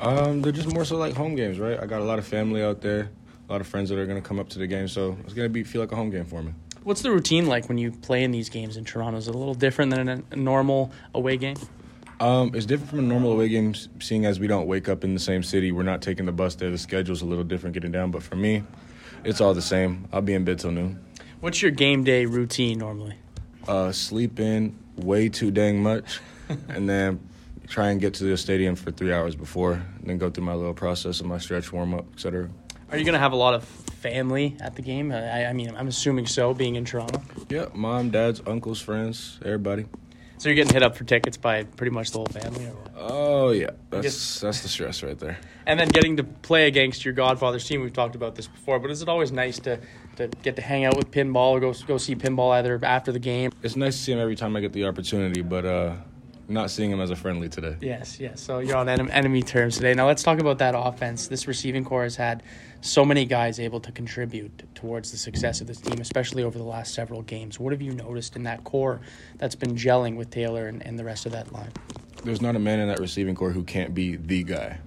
Um, 0.00 0.42
they're 0.42 0.52
just 0.52 0.72
more 0.72 0.84
so 0.84 0.96
like 0.96 1.14
home 1.14 1.34
games, 1.34 1.58
right? 1.58 1.78
I 1.78 1.86
got 1.86 2.00
a 2.00 2.04
lot 2.04 2.18
of 2.18 2.26
family 2.26 2.62
out 2.62 2.80
there, 2.80 3.10
a 3.48 3.52
lot 3.52 3.60
of 3.60 3.66
friends 3.66 3.90
that 3.90 3.98
are 3.98 4.06
gonna 4.06 4.20
come 4.20 4.38
up 4.38 4.48
to 4.50 4.58
the 4.58 4.66
game, 4.66 4.88
so 4.88 5.16
it's 5.24 5.34
gonna 5.34 5.48
be 5.48 5.62
feel 5.64 5.80
like 5.80 5.92
a 5.92 5.96
home 5.96 6.10
game 6.10 6.24
for 6.24 6.42
me. 6.42 6.52
What's 6.84 7.02
the 7.02 7.10
routine 7.10 7.46
like 7.46 7.68
when 7.68 7.78
you 7.78 7.92
play 7.92 8.24
in 8.24 8.32
these 8.32 8.48
games 8.48 8.76
in 8.76 8.84
Toronto? 8.84 9.18
Is 9.18 9.28
it 9.28 9.34
a 9.34 9.38
little 9.38 9.54
different 9.54 9.94
than 9.94 10.08
a, 10.08 10.22
a 10.32 10.36
normal 10.36 10.90
away 11.14 11.36
game? 11.36 11.56
Um, 12.18 12.52
it's 12.54 12.66
different 12.66 12.90
from 12.90 12.98
a 13.00 13.02
normal 13.02 13.32
away 13.32 13.48
game, 13.48 13.74
seeing 14.00 14.26
as 14.26 14.38
we 14.38 14.46
don't 14.46 14.66
wake 14.66 14.88
up 14.88 15.02
in 15.02 15.14
the 15.14 15.20
same 15.20 15.42
city. 15.42 15.72
We're 15.72 15.82
not 15.82 16.02
taking 16.02 16.26
the 16.26 16.32
bus 16.32 16.54
there. 16.54 16.70
The 16.70 16.78
schedule's 16.78 17.22
a 17.22 17.24
little 17.24 17.44
different 17.44 17.74
getting 17.74 17.90
down, 17.90 18.10
but 18.10 18.22
for 18.22 18.36
me, 18.36 18.62
it's 19.24 19.40
all 19.40 19.54
the 19.54 19.62
same. 19.62 20.08
I'll 20.12 20.22
be 20.22 20.34
in 20.34 20.44
bed 20.44 20.58
till 20.58 20.70
noon. 20.70 21.04
What's 21.40 21.62
your 21.62 21.72
game 21.72 22.04
day 22.04 22.26
routine 22.26 22.78
normally? 22.78 23.16
Uh, 23.66 23.90
sleep 23.90 24.38
in 24.38 24.78
way 24.96 25.28
too 25.28 25.50
dang 25.50 25.82
much, 25.82 26.20
and 26.68 26.88
then 26.88 27.20
try 27.66 27.90
and 27.90 28.00
get 28.00 28.14
to 28.14 28.24
the 28.24 28.36
stadium 28.36 28.76
for 28.76 28.90
three 28.90 29.12
hours 29.12 29.34
before, 29.34 29.72
and 29.72 30.06
then 30.06 30.18
go 30.18 30.30
through 30.30 30.44
my 30.44 30.54
little 30.54 30.74
process 30.74 31.20
of 31.20 31.26
my 31.26 31.38
stretch, 31.38 31.72
warm 31.72 31.94
up, 31.94 32.06
etc. 32.12 32.48
Are 32.92 32.98
you 32.98 33.04
going 33.04 33.14
to 33.14 33.20
have 33.20 33.32
a 33.32 33.36
lot 33.36 33.54
of 33.54 33.64
family 33.64 34.54
at 34.60 34.76
the 34.76 34.82
game? 34.82 35.12
I, 35.12 35.46
I 35.46 35.52
mean, 35.54 35.74
I'm 35.74 35.88
assuming 35.88 36.26
so, 36.26 36.52
being 36.52 36.76
in 36.76 36.84
Toronto. 36.84 37.22
Yeah, 37.48 37.68
mom, 37.72 38.10
dads, 38.10 38.42
uncles, 38.46 38.82
friends, 38.82 39.40
everybody. 39.42 39.86
So 40.36 40.50
you're 40.50 40.56
getting 40.56 40.74
hit 40.74 40.82
up 40.82 40.94
for 40.94 41.04
tickets 41.04 41.38
by 41.38 41.62
pretty 41.64 41.92
much 41.92 42.10
the 42.10 42.18
whole 42.18 42.26
family, 42.26 42.66
or 42.66 42.74
what? 42.74 42.92
Oh 42.96 43.50
yeah, 43.52 43.70
that's 43.88 44.02
guess- 44.02 44.40
that's 44.40 44.60
the 44.60 44.68
stress 44.68 45.02
right 45.02 45.18
there. 45.18 45.38
And 45.64 45.80
then 45.80 45.88
getting 45.88 46.18
to 46.18 46.24
play 46.24 46.66
against 46.66 47.02
your 47.04 47.14
Godfather's 47.14 47.66
team. 47.66 47.80
We've 47.80 47.92
talked 47.94 48.14
about 48.14 48.34
this 48.34 48.46
before, 48.46 48.78
but 48.78 48.90
is 48.90 49.00
it 49.00 49.08
always 49.08 49.32
nice 49.32 49.58
to, 49.60 49.78
to 50.16 50.28
get 50.42 50.56
to 50.56 50.62
hang 50.62 50.84
out 50.84 50.96
with 50.96 51.10
Pinball 51.10 51.52
or 51.52 51.60
go 51.60 51.72
go 51.86 51.96
see 51.96 52.14
Pinball 52.14 52.52
either 52.56 52.78
after 52.82 53.10
the 53.10 53.20
game? 53.20 53.52
It's 53.62 53.76
nice 53.76 53.96
to 53.96 54.02
see 54.02 54.12
him 54.12 54.18
every 54.18 54.36
time 54.36 54.54
I 54.54 54.60
get 54.60 54.74
the 54.74 54.84
opportunity, 54.84 55.40
but 55.40 55.64
uh, 55.64 55.94
not 56.48 56.70
seeing 56.70 56.90
him 56.90 57.00
as 57.00 57.10
a 57.10 57.16
friendly 57.16 57.48
today. 57.48 57.76
Yes, 57.80 58.18
yes. 58.20 58.40
So 58.40 58.58
you're 58.58 58.76
on 58.76 58.86
enem- 58.86 59.10
enemy 59.10 59.42
terms 59.42 59.76
today. 59.76 59.94
Now 59.94 60.06
let's 60.06 60.22
talk 60.22 60.40
about 60.40 60.58
that 60.58 60.74
offense. 60.76 61.28
This 61.28 61.46
receiving 61.46 61.84
corps 61.84 62.04
has 62.04 62.16
had 62.16 62.42
so 62.80 63.04
many 63.04 63.24
guys 63.24 63.60
able 63.60 63.80
to 63.80 63.92
contribute 63.92 64.62
towards 64.74 65.10
the 65.10 65.16
success 65.16 65.60
of 65.60 65.66
this 65.66 65.80
team, 65.80 66.00
especially 66.00 66.42
over 66.42 66.58
the 66.58 66.64
last 66.64 66.94
several 66.94 67.22
games. 67.22 67.60
What 67.60 67.72
have 67.72 67.80
you 67.80 67.92
noticed 67.92 68.36
in 68.36 68.42
that 68.44 68.64
corps 68.64 69.00
that's 69.38 69.54
been 69.54 69.74
gelling 69.76 70.16
with 70.16 70.30
Taylor 70.30 70.66
and, 70.66 70.84
and 70.84 70.98
the 70.98 71.04
rest 71.04 71.26
of 71.26 71.32
that 71.32 71.52
line? 71.52 71.70
There's 72.24 72.40
not 72.40 72.54
a 72.54 72.60
man 72.60 72.78
in 72.78 72.88
that 72.88 73.00
receiving 73.00 73.34
corps 73.34 73.50
who 73.50 73.64
can't 73.64 73.94
be 73.94 74.16
the 74.16 74.44
guy. 74.44 74.78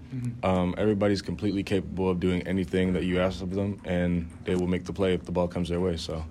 Um, 0.43 0.73
everybody's 0.77 1.21
completely 1.21 1.63
capable 1.63 2.09
of 2.09 2.21
doing 2.21 2.41
anything 2.47 2.93
that 2.93 3.03
you 3.03 3.19
ask 3.19 3.41
of 3.41 3.51
them, 3.51 3.81
and 3.83 4.29
they 4.45 4.55
will 4.55 4.67
make 4.67 4.85
the 4.85 4.93
play 4.93 5.13
if 5.13 5.25
the 5.25 5.33
ball 5.33 5.47
comes 5.49 5.67
their 5.67 5.81
way. 5.81 5.97
So, 5.97 6.23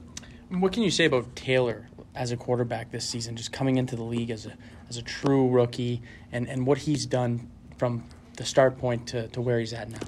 What 0.49 0.73
can 0.73 0.83
you 0.83 0.91
say 0.91 1.05
about 1.05 1.37
Taylor 1.37 1.89
as 2.15 2.33
a 2.33 2.37
quarterback 2.37 2.91
this 2.91 3.09
season, 3.09 3.37
just 3.37 3.53
coming 3.53 3.77
into 3.77 3.97
the 3.97 4.03
league 4.03 4.31
as 4.31 4.47
a 4.47 4.53
as 4.89 4.97
a 4.97 5.03
true 5.03 5.49
rookie, 5.49 6.03
and, 6.33 6.49
and 6.49 6.67
what 6.67 6.79
he's 6.79 7.07
done 7.07 7.49
from 7.79 8.05
the 8.37 8.45
start 8.45 8.79
point 8.79 9.07
to, 9.09 9.29
to 9.29 9.41
where 9.41 9.59
he's 9.59 9.73
at 9.73 9.91
now? 9.91 9.99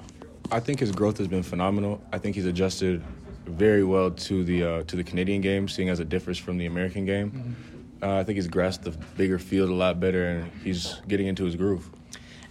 I 0.51 0.59
think 0.59 0.79
his 0.79 0.91
growth 0.91 1.17
has 1.17 1.27
been 1.27 1.43
phenomenal. 1.43 2.01
I 2.13 2.19
think 2.19 2.35
he's 2.35 2.45
adjusted 2.45 3.03
very 3.45 3.83
well 3.83 4.11
to 4.11 4.43
the 4.43 4.63
uh, 4.63 4.83
to 4.83 4.95
the 4.95 5.03
Canadian 5.03 5.41
game, 5.41 5.67
seeing 5.67 5.89
as 5.89 5.99
it 5.99 6.09
differs 6.09 6.37
from 6.37 6.57
the 6.57 6.65
American 6.65 7.05
game. 7.05 7.55
Uh, 8.01 8.17
I 8.17 8.23
think 8.23 8.35
he's 8.35 8.47
grasped 8.47 8.83
the 8.83 8.91
bigger 9.17 9.39
field 9.39 9.69
a 9.69 9.73
lot 9.73 9.99
better, 9.99 10.27
and 10.27 10.51
he's 10.63 10.95
getting 11.07 11.27
into 11.27 11.45
his 11.45 11.55
groove. 11.55 11.89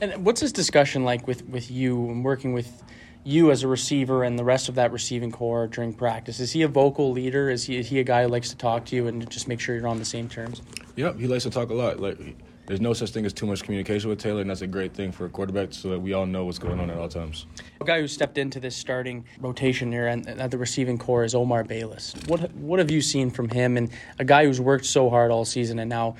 And 0.00 0.24
what's 0.24 0.40
this 0.40 0.52
discussion 0.52 1.04
like 1.04 1.26
with, 1.26 1.44
with 1.46 1.70
you 1.70 2.10
and 2.10 2.24
working 2.24 2.52
with 2.52 2.82
you 3.26 3.50
as 3.50 3.64
a 3.64 3.68
receiver 3.68 4.22
and 4.22 4.38
the 4.38 4.44
rest 4.44 4.68
of 4.68 4.76
that 4.76 4.92
receiving 4.92 5.32
corps 5.32 5.66
during 5.66 5.92
practice? 5.92 6.38
Is 6.38 6.52
he 6.52 6.62
a 6.62 6.68
vocal 6.68 7.10
leader? 7.10 7.50
Is 7.50 7.64
he, 7.64 7.76
is 7.76 7.88
he 7.88 7.98
a 7.98 8.04
guy 8.04 8.22
who 8.22 8.28
likes 8.28 8.50
to 8.50 8.56
talk 8.56 8.84
to 8.86 8.96
you 8.96 9.08
and 9.08 9.28
just 9.28 9.48
make 9.48 9.58
sure 9.58 9.74
you're 9.74 9.88
on 9.88 9.98
the 9.98 10.04
same 10.04 10.28
terms? 10.28 10.62
Yep, 10.94 11.18
he 11.18 11.26
likes 11.26 11.42
to 11.42 11.50
talk 11.50 11.70
a 11.70 11.74
lot. 11.74 11.98
Like 11.98 12.18
there's 12.66 12.80
no 12.80 12.92
such 12.92 13.10
thing 13.10 13.26
as 13.26 13.32
too 13.32 13.46
much 13.46 13.62
communication 13.62 14.08
with 14.10 14.20
Taylor, 14.20 14.40
and 14.40 14.50
that's 14.50 14.62
a 14.62 14.66
great 14.66 14.94
thing 14.94 15.10
for 15.10 15.26
a 15.26 15.28
quarterback 15.28 15.72
so 15.72 15.90
that 15.90 16.00
we 16.00 16.12
all 16.12 16.26
know 16.26 16.44
what's 16.44 16.58
going 16.58 16.78
on 16.78 16.88
at 16.88 16.98
all 16.98 17.08
times. 17.08 17.46
A 17.80 17.84
guy 17.84 18.00
who 18.00 18.08
stepped 18.08 18.38
into 18.38 18.60
this 18.60 18.76
starting 18.76 19.24
rotation 19.40 19.90
here 19.90 20.06
and 20.06 20.26
at 20.28 20.50
the 20.50 20.58
receiving 20.58 20.96
corps 20.96 21.24
is 21.24 21.34
Omar 21.34 21.64
Bayless. 21.64 22.14
What 22.26 22.52
what 22.54 22.78
have 22.78 22.90
you 22.90 23.00
seen 23.00 23.30
from 23.30 23.48
him 23.48 23.76
and 23.76 23.90
a 24.18 24.24
guy 24.24 24.44
who's 24.44 24.60
worked 24.60 24.86
so 24.86 25.10
hard 25.10 25.30
all 25.30 25.44
season 25.44 25.78
and 25.80 25.88
now 25.88 26.16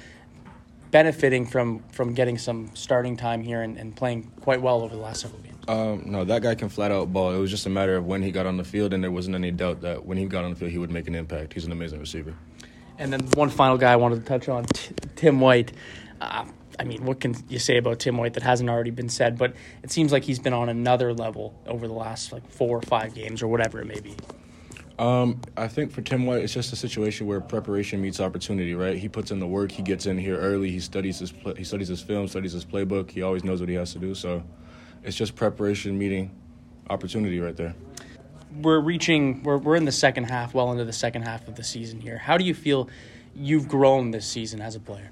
benefiting 0.91 1.47
from 1.47 1.83
from 1.91 2.15
getting 2.15 2.39
some 2.39 2.71
starting 2.75 3.17
time 3.17 3.43
here 3.43 3.63
and, 3.63 3.77
and 3.77 3.95
playing 3.95 4.31
quite 4.41 4.61
well 4.61 4.83
over 4.83 4.95
the 4.95 5.01
last 5.01 5.21
several 5.23 5.41
games? 5.43 5.57
Um, 5.69 6.05
no, 6.07 6.25
that 6.25 6.43
guy 6.43 6.55
can 6.55 6.69
flat 6.69 6.93
out 6.93 7.13
ball. 7.13 7.33
It 7.33 7.39
was 7.39 7.51
just 7.51 7.67
a 7.67 7.71
matter 7.71 7.97
of 7.97 8.07
when 8.07 8.23
he 8.23 8.31
got 8.31 8.47
on 8.47 8.57
the 8.57 8.65
field, 8.65 8.93
and 8.93 9.03
there 9.03 9.11
wasn't 9.11 9.35
any 9.35 9.51
doubt 9.51 9.81
that 9.81 10.07
when 10.07 10.17
he 10.17 10.27
got 10.27 10.45
on 10.45 10.51
the 10.51 10.57
field, 10.57 10.71
he 10.71 10.79
would 10.79 10.93
make 10.93 11.09
an 11.09 11.15
impact. 11.15 11.55
He's 11.55 11.65
an 11.65 11.73
amazing 11.73 11.99
receiver. 11.99 12.35
And 12.99 13.13
then 13.13 13.27
one 13.35 13.51
final 13.51 13.77
guy 13.77 13.93
I 13.93 13.97
wanted 13.97 14.21
to 14.21 14.25
touch 14.25 14.49
on, 14.49 14.65
T- 14.65 14.95
Tim 15.17 15.41
White. 15.41 15.73
Uh, 16.21 16.47
I 16.79 16.85
mean, 16.85 17.05
what 17.05 17.21
can 17.21 17.35
you 17.49 17.59
say 17.59 17.79
about 17.79 17.99
Tim 17.99 18.17
White 18.17 18.35
that 18.35 18.43
hasn't 18.43 18.71
already 18.71 18.91
been 18.91 19.09
said? 19.09 19.37
But 19.39 19.55
it 19.83 19.91
seems 19.91 20.13
like 20.13 20.25
he's 20.25 20.39
been 20.39 20.53
on 20.53 20.69
another 20.69 21.13
level 21.13 21.55
over 21.67 21.87
the 21.87 21.95
last 21.95 22.33
like 22.33 22.49
four 22.51 22.79
or 22.79 22.83
five 22.83 23.15
games 23.15 23.43
or 23.43 23.49
whatever 23.49 23.81
it 23.81 23.87
may 23.87 24.01
be. 24.01 24.15
Um, 24.99 25.43
I 25.57 25.69
think 25.69 25.93
for 25.93 26.01
Tim 26.01 26.25
White, 26.25 26.43
it's 26.43 26.55
just 26.55 26.73
a 26.73 26.77
situation 26.77 27.27
where 27.27 27.41
preparation 27.41 28.01
meets 28.01 28.19
opportunity, 28.19 28.75
right? 28.75 28.97
He 28.97 29.09
puts 29.09 29.31
in 29.31 29.39
the 29.39 29.47
work. 29.47 29.71
He 29.71 29.83
gets 29.83 30.07
in 30.07 30.17
here 30.17 30.39
early. 30.39 30.71
He 30.71 30.81
studies 30.81 31.19
his 31.19 31.35
he 31.57 31.65
studies 31.65 31.89
his 31.89 32.01
film, 32.01 32.29
studies 32.29 32.53
his 32.53 32.65
playbook. 32.65 33.11
He 33.11 33.23
always 33.23 33.45
knows 33.45 33.61
what 33.61 33.69
he 33.69 33.75
has 33.75 33.93
to 33.93 33.99
do. 33.99 34.15
So, 34.15 34.43
it's 35.03 35.17
just 35.17 35.37
preparation 35.37 35.99
meeting 35.99 36.31
opportunity 36.89 37.41
right 37.41 37.57
there. 37.57 37.75
We're 38.63 38.81
reaching. 38.81 39.43
We're 39.43 39.59
we're 39.59 39.77
in 39.77 39.85
the 39.85 39.93
second 39.93 40.25
half, 40.25 40.55
well 40.55 40.73
into 40.73 40.85
the 40.85 40.93
second 40.93 41.23
half 41.23 41.47
of 41.47 41.57
the 41.57 41.65
season 41.65 42.01
here. 42.01 42.17
How 42.17 42.39
do 42.39 42.45
you 42.45 42.55
feel 42.55 42.89
you've 43.35 43.69
grown 43.69 44.13
this 44.13 44.27
season 44.27 44.63
as 44.63 44.77
a 44.77 44.81
player? 44.81 45.11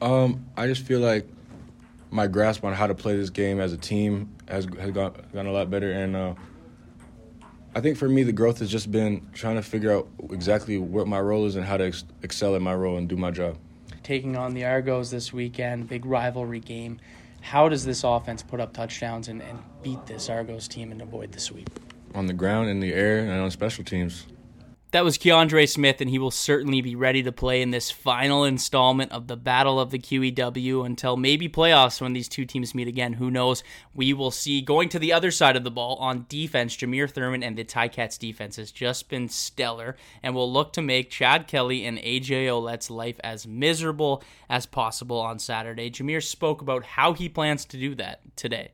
Um, 0.00 0.46
I 0.56 0.66
just 0.66 0.82
feel 0.82 1.00
like 1.00 1.26
my 2.10 2.26
grasp 2.28 2.64
on 2.64 2.72
how 2.72 2.86
to 2.86 2.94
play 2.94 3.16
this 3.16 3.30
game 3.30 3.60
as 3.60 3.74
a 3.74 3.76
team 3.76 4.34
has 4.48 4.66
has 4.80 4.90
gone, 4.90 5.14
gone 5.34 5.46
a 5.46 5.52
lot 5.52 5.70
better, 5.70 5.92
and 5.92 6.16
uh, 6.16 6.34
I 7.76 7.80
think 7.80 7.96
for 7.98 8.08
me 8.08 8.22
the 8.22 8.32
growth 8.32 8.60
has 8.60 8.70
just 8.70 8.92
been 8.92 9.26
trying 9.32 9.56
to 9.56 9.62
figure 9.62 9.92
out 9.92 10.08
exactly 10.30 10.78
what 10.78 11.08
my 11.08 11.20
role 11.20 11.44
is 11.44 11.56
and 11.56 11.64
how 11.64 11.76
to 11.76 11.86
ex- 11.86 12.04
excel 12.22 12.54
at 12.54 12.62
my 12.62 12.74
role 12.74 12.96
and 12.98 13.08
do 13.08 13.16
my 13.16 13.32
job. 13.32 13.58
Taking 14.04 14.36
on 14.36 14.54
the 14.54 14.64
Argos 14.64 15.10
this 15.10 15.32
weekend, 15.32 15.88
big 15.88 16.06
rivalry 16.06 16.60
game. 16.60 17.00
How 17.40 17.68
does 17.68 17.84
this 17.84 18.04
offense 18.04 18.42
put 18.42 18.60
up 18.60 18.72
touchdowns 18.72 19.26
and, 19.26 19.42
and 19.42 19.58
beat 19.82 20.06
this 20.06 20.30
Argos 20.30 20.68
team 20.68 20.92
and 20.92 21.02
avoid 21.02 21.32
the 21.32 21.40
sweep? 21.40 21.68
On 22.14 22.26
the 22.26 22.32
ground, 22.32 22.68
in 22.68 22.78
the 22.78 22.92
air, 22.92 23.18
and 23.18 23.32
on 23.32 23.50
special 23.50 23.82
teams. 23.82 24.26
That 24.94 25.02
was 25.02 25.18
Kiondrè 25.18 25.68
Smith, 25.68 26.00
and 26.00 26.08
he 26.08 26.20
will 26.20 26.30
certainly 26.30 26.80
be 26.80 26.94
ready 26.94 27.20
to 27.24 27.32
play 27.32 27.60
in 27.62 27.72
this 27.72 27.90
final 27.90 28.44
installment 28.44 29.10
of 29.10 29.26
the 29.26 29.36
Battle 29.36 29.80
of 29.80 29.90
the 29.90 29.98
QEW 29.98 30.86
until 30.86 31.16
maybe 31.16 31.48
playoffs 31.48 32.00
when 32.00 32.12
these 32.12 32.28
two 32.28 32.44
teams 32.44 32.76
meet 32.76 32.86
again. 32.86 33.14
Who 33.14 33.28
knows? 33.28 33.64
We 33.92 34.12
will 34.12 34.30
see. 34.30 34.62
Going 34.62 34.88
to 34.90 35.00
the 35.00 35.12
other 35.12 35.32
side 35.32 35.56
of 35.56 35.64
the 35.64 35.70
ball 35.72 35.96
on 35.96 36.26
defense, 36.28 36.76
Jameer 36.76 37.10
Thurman 37.10 37.42
and 37.42 37.58
the 37.58 37.64
Ticats 37.64 38.16
defense 38.16 38.54
has 38.54 38.70
just 38.70 39.08
been 39.08 39.28
stellar 39.28 39.96
and 40.22 40.32
will 40.32 40.52
look 40.52 40.72
to 40.74 40.80
make 40.80 41.10
Chad 41.10 41.48
Kelly 41.48 41.84
and 41.84 41.98
AJ 41.98 42.46
Ouellette's 42.46 42.88
life 42.88 43.18
as 43.24 43.48
miserable 43.48 44.22
as 44.48 44.64
possible 44.64 45.18
on 45.18 45.40
Saturday. 45.40 45.90
Jameer 45.90 46.22
spoke 46.22 46.62
about 46.62 46.84
how 46.84 47.14
he 47.14 47.28
plans 47.28 47.64
to 47.64 47.76
do 47.76 47.96
that 47.96 48.20
today. 48.36 48.70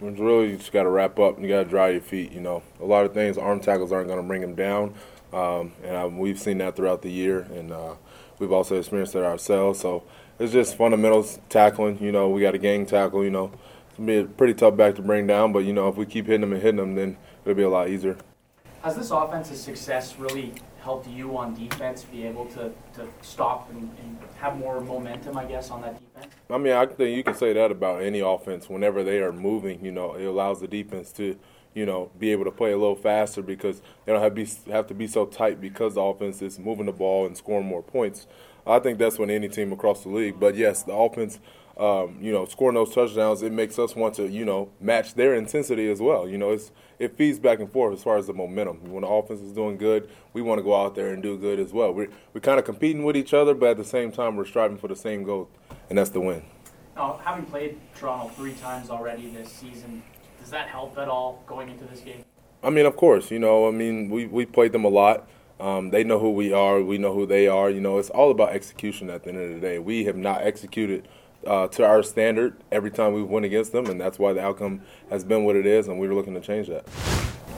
It's 0.00 0.20
really 0.20 0.50
you 0.50 0.56
just 0.56 0.72
got 0.72 0.84
to 0.84 0.90
wrap 0.90 1.18
up 1.18 1.36
and 1.36 1.44
you 1.44 1.50
got 1.50 1.64
to 1.64 1.68
dry 1.68 1.90
your 1.90 2.00
feet. 2.00 2.30
You 2.30 2.40
know, 2.40 2.62
a 2.80 2.84
lot 2.84 3.04
of 3.04 3.14
things 3.14 3.36
arm 3.36 3.58
tackles 3.58 3.90
aren't 3.90 4.06
going 4.06 4.20
to 4.20 4.26
bring 4.26 4.42
them 4.42 4.54
down, 4.54 4.94
um, 5.32 5.72
and 5.82 5.96
um, 5.96 6.18
we've 6.18 6.38
seen 6.38 6.58
that 6.58 6.76
throughout 6.76 7.02
the 7.02 7.10
year, 7.10 7.40
and 7.52 7.72
uh, 7.72 7.94
we've 8.38 8.52
also 8.52 8.78
experienced 8.78 9.16
it 9.16 9.24
ourselves. 9.24 9.80
So 9.80 10.04
it's 10.38 10.52
just 10.52 10.76
fundamentals 10.76 11.40
tackling. 11.48 11.98
You 12.00 12.12
know, 12.12 12.28
we 12.28 12.40
got 12.40 12.54
a 12.54 12.58
gang 12.58 12.86
tackle. 12.86 13.24
You 13.24 13.30
know, 13.30 13.50
it's 13.88 13.96
gonna 13.96 14.06
be 14.06 14.18
a 14.18 14.24
pretty 14.24 14.54
tough 14.54 14.76
back 14.76 14.94
to 14.96 15.02
bring 15.02 15.26
down, 15.26 15.52
but 15.52 15.60
you 15.60 15.72
know, 15.72 15.88
if 15.88 15.96
we 15.96 16.06
keep 16.06 16.26
hitting 16.26 16.42
them 16.42 16.52
and 16.52 16.62
hitting 16.62 16.76
them, 16.76 16.94
then 16.94 17.16
it'll 17.44 17.56
be 17.56 17.64
a 17.64 17.68
lot 17.68 17.88
easier. 17.88 18.16
Has 18.82 18.96
this 18.96 19.10
offense's 19.10 19.60
success 19.60 20.16
really 20.16 20.54
helped 20.80 21.08
you 21.08 21.36
on 21.36 21.54
defense 21.54 22.04
be 22.04 22.24
able 22.24 22.46
to, 22.46 22.72
to 22.94 23.06
stop 23.20 23.70
and, 23.70 23.82
and 24.02 24.18
have 24.38 24.56
more 24.56 24.80
momentum, 24.80 25.36
I 25.36 25.44
guess, 25.44 25.70
on 25.70 25.82
that 25.82 25.98
defense? 25.98 26.34
I 26.50 26.58
mean, 26.58 26.72
I 26.72 26.86
think 26.86 27.16
you 27.16 27.24
can 27.24 27.34
say 27.34 27.52
that 27.52 27.70
about 27.70 28.02
any 28.02 28.20
offense. 28.20 28.68
Whenever 28.68 29.02
they 29.02 29.18
are 29.18 29.32
moving, 29.32 29.84
you 29.84 29.92
know, 29.92 30.14
it 30.14 30.24
allows 30.24 30.60
the 30.60 30.68
defense 30.68 31.12
to, 31.12 31.36
you 31.74 31.84
know, 31.84 32.10
be 32.18 32.30
able 32.32 32.44
to 32.44 32.50
play 32.50 32.72
a 32.72 32.78
little 32.78 32.96
faster 32.96 33.42
because 33.42 33.82
they 34.04 34.12
don't 34.12 34.22
have, 34.22 34.34
be, 34.34 34.48
have 34.70 34.86
to 34.86 34.94
be 34.94 35.06
so 35.06 35.26
tight 35.26 35.60
because 35.60 35.94
the 35.94 36.00
offense 36.00 36.40
is 36.42 36.58
moving 36.58 36.86
the 36.86 36.92
ball 36.92 37.26
and 37.26 37.36
scoring 37.36 37.66
more 37.66 37.82
points. 37.82 38.26
I 38.66 38.78
think 38.78 38.98
that's 38.98 39.18
when 39.18 39.30
any 39.30 39.48
team 39.48 39.72
across 39.72 40.02
the 40.02 40.10
league. 40.10 40.38
But 40.38 40.54
yes, 40.54 40.82
the 40.82 40.92
offense, 40.92 41.40
um, 41.78 42.18
you 42.20 42.32
know, 42.32 42.44
scoring 42.44 42.74
those 42.74 42.92
touchdowns, 42.92 43.42
it 43.42 43.52
makes 43.52 43.78
us 43.78 43.94
want 43.94 44.14
to, 44.14 44.28
you 44.28 44.44
know, 44.44 44.70
match 44.80 45.14
their 45.14 45.34
intensity 45.34 45.88
as 45.88 46.00
well. 46.00 46.28
You 46.28 46.36
know, 46.36 46.50
it's 46.50 46.72
it 46.98 47.16
feeds 47.16 47.38
back 47.38 47.60
and 47.60 47.70
forth 47.70 47.94
as 47.94 48.02
far 48.02 48.18
as 48.18 48.26
the 48.26 48.32
momentum. 48.32 48.90
When 48.90 49.02
the 49.02 49.08
offense 49.08 49.40
is 49.40 49.52
doing 49.52 49.76
good, 49.76 50.10
we 50.32 50.42
want 50.42 50.58
to 50.58 50.64
go 50.64 50.74
out 50.74 50.96
there 50.96 51.12
and 51.12 51.22
do 51.22 51.38
good 51.38 51.60
as 51.60 51.72
well. 51.72 51.92
We're 51.92 52.08
we're 52.34 52.40
kind 52.40 52.58
of 52.58 52.64
competing 52.64 53.04
with 53.04 53.16
each 53.16 53.32
other, 53.32 53.54
but 53.54 53.70
at 53.70 53.76
the 53.76 53.84
same 53.84 54.10
time, 54.10 54.36
we're 54.36 54.44
striving 54.44 54.76
for 54.76 54.88
the 54.88 54.96
same 54.96 55.22
goal, 55.22 55.48
and 55.88 55.98
that's 55.98 56.10
the 56.10 56.20
win. 56.20 56.42
Now, 56.96 57.20
having 57.24 57.46
played 57.46 57.78
Toronto 57.94 58.28
three 58.30 58.54
times 58.54 58.90
already 58.90 59.30
this 59.30 59.52
season, 59.52 60.02
does 60.40 60.50
that 60.50 60.68
help 60.68 60.98
at 60.98 61.08
all 61.08 61.44
going 61.46 61.68
into 61.68 61.84
this 61.84 62.00
game? 62.00 62.24
I 62.64 62.70
mean, 62.70 62.86
of 62.86 62.96
course, 62.96 63.30
you 63.30 63.38
know, 63.38 63.68
I 63.68 63.70
mean, 63.70 64.10
we 64.10 64.26
we 64.26 64.46
played 64.46 64.72
them 64.72 64.84
a 64.84 64.88
lot. 64.88 65.28
Um, 65.60 65.90
they 65.90 66.02
know 66.02 66.18
who 66.18 66.30
we 66.30 66.52
are. 66.52 66.82
We 66.82 66.98
know 66.98 67.14
who 67.14 67.24
they 67.24 67.46
are. 67.46 67.70
You 67.70 67.80
know, 67.80 67.98
it's 67.98 68.10
all 68.10 68.32
about 68.32 68.50
execution 68.50 69.10
at 69.10 69.22
the 69.22 69.30
end 69.30 69.40
of 69.40 69.48
the 69.50 69.60
day. 69.60 69.78
We 69.78 70.04
have 70.04 70.16
not 70.16 70.42
executed 70.42 71.06
uh, 71.46 71.68
to 71.68 71.84
our 71.84 72.02
standard 72.02 72.56
every 72.72 72.90
time 72.90 73.12
we 73.12 73.22
went 73.22 73.46
against 73.46 73.72
them, 73.72 73.86
and 73.86 74.00
that's 74.00 74.18
why 74.18 74.32
the 74.32 74.40
outcome 74.40 74.82
has 75.10 75.24
been 75.24 75.44
what 75.44 75.56
it 75.56 75.66
is, 75.66 75.88
and 75.88 75.98
we 75.98 76.06
are 76.06 76.14
looking 76.14 76.34
to 76.34 76.40
change 76.40 76.68
that. 76.68 76.86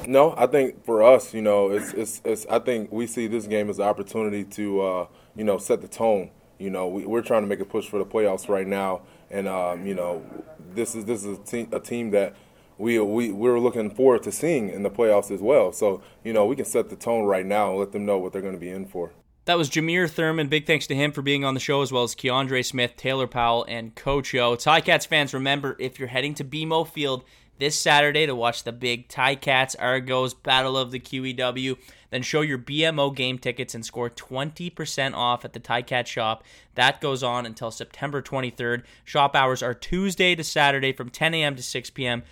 No, 0.06 0.34
I 0.36 0.46
think 0.46 0.84
for 0.84 1.02
us, 1.02 1.34
you 1.34 1.42
know, 1.42 1.70
it's, 1.70 1.92
it's, 1.92 2.22
it's 2.24 2.46
I 2.46 2.58
think 2.58 2.90
we 2.90 3.06
see 3.06 3.26
this 3.26 3.46
game 3.46 3.68
as 3.68 3.78
an 3.78 3.84
opportunity 3.84 4.44
to, 4.44 4.80
uh, 4.80 5.06
you 5.36 5.44
know, 5.44 5.58
set 5.58 5.82
the 5.82 5.88
tone. 5.88 6.30
You 6.58 6.70
know, 6.70 6.88
we, 6.88 7.18
are 7.18 7.22
trying 7.22 7.42
to 7.42 7.48
make 7.48 7.60
a 7.60 7.64
push 7.64 7.88
for 7.88 7.98
the 7.98 8.04
playoffs 8.04 8.48
right 8.48 8.66
now, 8.66 9.02
and 9.30 9.48
um, 9.48 9.86
you 9.86 9.94
know, 9.94 10.22
this 10.74 10.94
is 10.94 11.06
this 11.06 11.24
is 11.24 11.38
a 11.38 11.42
team, 11.42 11.68
a 11.72 11.80
team 11.80 12.10
that 12.10 12.34
we 12.76 12.98
we 12.98 13.30
we're 13.32 13.58
looking 13.58 13.90
forward 13.90 14.22
to 14.24 14.32
seeing 14.32 14.68
in 14.68 14.82
the 14.82 14.90
playoffs 14.90 15.30
as 15.30 15.40
well. 15.40 15.72
So 15.72 16.02
you 16.22 16.32
know, 16.32 16.44
we 16.44 16.56
can 16.56 16.66
set 16.66 16.90
the 16.90 16.96
tone 16.96 17.24
right 17.24 17.46
now 17.46 17.70
and 17.70 17.78
let 17.78 17.92
them 17.92 18.04
know 18.04 18.18
what 18.18 18.32
they're 18.32 18.42
going 18.42 18.54
to 18.54 18.60
be 18.60 18.70
in 18.70 18.86
for. 18.86 19.12
That 19.50 19.58
was 19.58 19.68
Jameer 19.68 20.08
Thurman. 20.08 20.46
Big 20.46 20.64
thanks 20.64 20.86
to 20.86 20.94
him 20.94 21.10
for 21.10 21.22
being 21.22 21.44
on 21.44 21.54
the 21.54 21.60
show, 21.60 21.82
as 21.82 21.90
well 21.90 22.04
as 22.04 22.14
Kiondrè 22.14 22.64
Smith, 22.64 22.94
Taylor 22.96 23.26
Powell, 23.26 23.66
and 23.68 23.92
Coach 23.96 24.32
O. 24.36 24.54
Ticats 24.54 25.08
fans, 25.08 25.34
remember 25.34 25.74
if 25.80 25.98
you're 25.98 26.06
heading 26.06 26.34
to 26.34 26.44
BMO 26.44 26.86
Field 26.86 27.24
this 27.58 27.74
Saturday 27.74 28.26
to 28.26 28.34
watch 28.36 28.62
the 28.62 28.70
big 28.70 29.08
Ticats 29.08 29.74
Argos 29.76 30.34
Battle 30.34 30.76
of 30.76 30.92
the 30.92 31.00
QEW, 31.00 31.76
then 32.10 32.22
show 32.22 32.42
your 32.42 32.58
BMO 32.58 33.12
game 33.12 33.38
tickets 33.38 33.74
and 33.74 33.84
score 33.84 34.08
20% 34.08 35.14
off 35.14 35.44
at 35.44 35.52
the 35.52 35.58
Ticat 35.58 36.06
shop. 36.06 36.44
That 36.76 37.00
goes 37.00 37.24
on 37.24 37.44
until 37.44 37.72
September 37.72 38.22
23rd. 38.22 38.84
Shop 39.04 39.34
hours 39.34 39.64
are 39.64 39.74
Tuesday 39.74 40.36
to 40.36 40.44
Saturday 40.44 40.92
from 40.92 41.10
10 41.10 41.34
a.m. 41.34 41.56
to 41.56 41.62
6 41.64 41.90
p.m. 41.90 42.22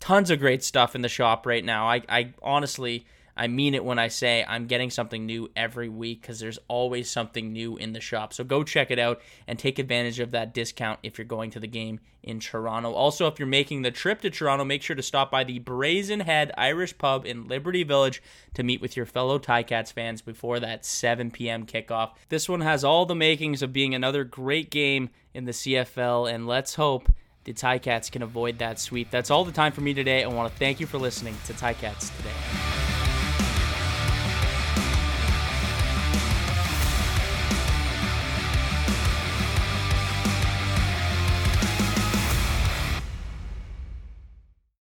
Tons 0.00 0.28
of 0.28 0.38
great 0.38 0.62
stuff 0.62 0.94
in 0.94 1.00
the 1.00 1.08
shop 1.08 1.46
right 1.46 1.64
now. 1.64 1.88
I, 1.88 2.02
I 2.10 2.34
honestly 2.42 3.06
I 3.36 3.48
mean 3.48 3.74
it 3.74 3.84
when 3.84 3.98
I 3.98 4.08
say 4.08 4.44
I'm 4.46 4.66
getting 4.66 4.90
something 4.90 5.24
new 5.24 5.50
every 5.56 5.88
week 5.88 6.20
because 6.20 6.38
there's 6.38 6.58
always 6.68 7.10
something 7.10 7.52
new 7.52 7.76
in 7.76 7.92
the 7.92 8.00
shop. 8.00 8.32
So 8.32 8.44
go 8.44 8.62
check 8.62 8.90
it 8.90 8.98
out 8.98 9.20
and 9.46 9.58
take 9.58 9.78
advantage 9.78 10.20
of 10.20 10.32
that 10.32 10.52
discount 10.52 11.00
if 11.02 11.18
you're 11.18 11.24
going 11.24 11.50
to 11.52 11.60
the 11.60 11.66
game 11.66 12.00
in 12.22 12.40
Toronto. 12.40 12.92
Also, 12.92 13.26
if 13.26 13.38
you're 13.38 13.48
making 13.48 13.82
the 13.82 13.90
trip 13.90 14.20
to 14.20 14.30
Toronto, 14.30 14.64
make 14.64 14.82
sure 14.82 14.96
to 14.96 15.02
stop 15.02 15.30
by 15.30 15.44
the 15.44 15.58
Brazen 15.58 16.20
Head 16.20 16.52
Irish 16.56 16.96
Pub 16.96 17.26
in 17.26 17.48
Liberty 17.48 17.82
Village 17.82 18.22
to 18.54 18.62
meet 18.62 18.80
with 18.80 18.96
your 18.96 19.06
fellow 19.06 19.38
Ticats 19.38 19.92
fans 19.92 20.22
before 20.22 20.60
that 20.60 20.84
7 20.84 21.30
p.m. 21.30 21.66
kickoff. 21.66 22.12
This 22.28 22.48
one 22.48 22.60
has 22.60 22.84
all 22.84 23.06
the 23.06 23.14
makings 23.14 23.62
of 23.62 23.72
being 23.72 23.94
another 23.94 24.24
great 24.24 24.70
game 24.70 25.10
in 25.34 25.46
the 25.46 25.52
CFL, 25.52 26.32
and 26.32 26.46
let's 26.46 26.74
hope 26.74 27.10
the 27.44 27.52
Ticats 27.52 28.10
can 28.10 28.22
avoid 28.22 28.58
that 28.58 28.78
sweep. 28.78 29.10
That's 29.10 29.30
all 29.30 29.44
the 29.44 29.52
time 29.52 29.72
for 29.72 29.80
me 29.80 29.94
today. 29.94 30.22
I 30.22 30.28
want 30.28 30.52
to 30.52 30.58
thank 30.58 30.78
you 30.78 30.86
for 30.86 30.98
listening 30.98 31.36
to 31.46 31.54
Ticats 31.54 32.16
today. 32.16 32.71